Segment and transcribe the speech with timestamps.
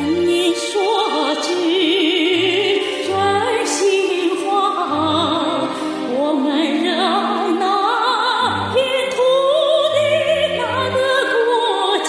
[0.00, 1.48] 跟你说句
[3.06, 3.12] 真
[3.66, 4.48] 心话，
[6.16, 6.88] 我们让
[7.58, 9.16] 那片土
[9.94, 9.98] 地
[10.56, 10.62] 那
[10.96, 10.96] 个
[11.44, 11.48] 国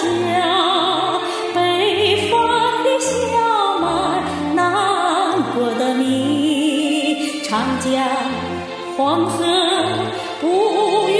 [1.54, 1.56] 北
[2.30, 2.32] 方
[2.82, 3.12] 的小
[3.80, 3.84] 麦，
[4.54, 4.56] 南
[5.54, 7.50] 国的米，长
[7.80, 7.92] 江、
[8.96, 9.36] 黄河
[10.40, 11.11] 不。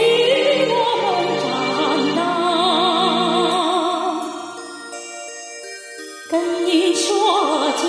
[6.33, 7.13] 跟你说
[7.77, 7.85] 句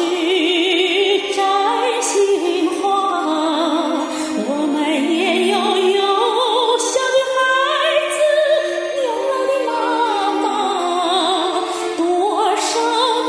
[1.33, 1.39] 真
[2.01, 2.83] 心话，
[4.35, 4.75] 我们
[5.17, 5.55] 也有
[5.95, 6.03] 幼
[6.77, 7.39] 小的孩
[8.11, 8.15] 子，
[8.99, 9.07] 年老
[9.47, 9.71] 的妈
[10.43, 10.45] 妈，
[11.95, 12.03] 多
[12.57, 12.67] 少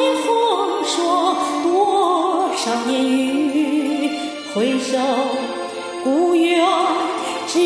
[0.01, 0.27] 年风
[0.83, 0.99] 霜，
[1.63, 4.11] 多少年雨，
[4.53, 4.99] 回首。
[6.03, 6.61] 故园
[7.47, 7.61] 只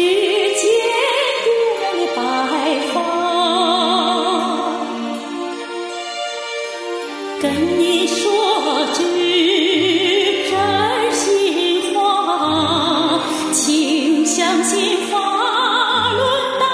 [7.41, 13.23] 跟你说句真心话
[13.53, 16.21] 请相信法轮
[16.59, 16.67] 大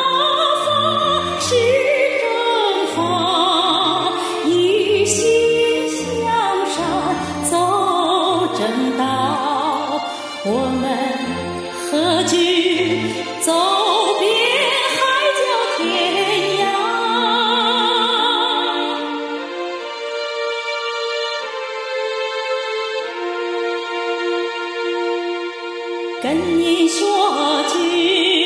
[0.65, 1.55] 法是
[2.23, 4.11] 正法
[4.47, 10.01] 一心向善走正道。
[10.47, 10.49] 我
[10.81, 10.83] 们
[11.91, 13.74] 何惧走。
[26.25, 28.44] 跟你说句。